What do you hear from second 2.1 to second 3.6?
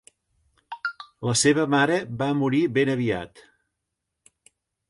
va morir ben aviat.